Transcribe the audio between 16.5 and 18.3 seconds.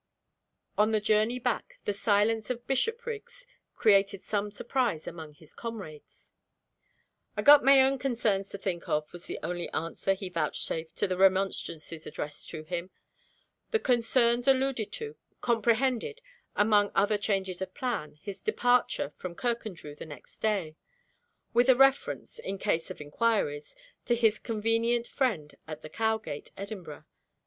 among other changes of plan,